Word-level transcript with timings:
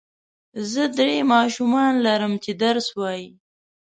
زه 0.71 0.83
درې 0.97 1.17
ماشومان 1.33 1.93
لرم 2.05 2.33
چې 2.43 2.51
درس 2.63 2.87
وايي. 2.99 3.29